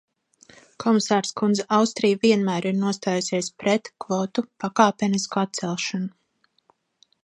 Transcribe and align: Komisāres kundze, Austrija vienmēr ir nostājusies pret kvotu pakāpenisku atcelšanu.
Komisāres 0.83 1.33
kundze, 1.41 1.65
Austrija 1.77 2.19
vienmēr 2.25 2.67
ir 2.71 2.75
nostājusies 2.79 3.53
pret 3.65 3.93
kvotu 4.07 4.49
pakāpenisku 4.65 5.45
atcelšanu. 5.47 6.15